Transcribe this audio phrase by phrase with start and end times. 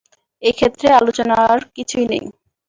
[0.43, 2.23] এই ক্ষেত্রে, আলোচনার আর কিছুই নেই।